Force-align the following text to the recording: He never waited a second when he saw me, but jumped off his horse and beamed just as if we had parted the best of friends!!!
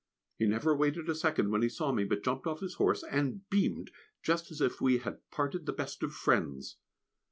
He 0.39 0.47
never 0.47 0.75
waited 0.75 1.07
a 1.09 1.13
second 1.13 1.51
when 1.51 1.61
he 1.61 1.69
saw 1.69 1.91
me, 1.91 2.05
but 2.05 2.23
jumped 2.23 2.47
off 2.47 2.59
his 2.61 2.73
horse 2.73 3.03
and 3.11 3.47
beamed 3.51 3.91
just 4.23 4.49
as 4.49 4.59
if 4.59 4.81
we 4.81 4.97
had 4.97 5.19
parted 5.29 5.67
the 5.67 5.73
best 5.73 6.01
of 6.01 6.11
friends!!! 6.11 6.77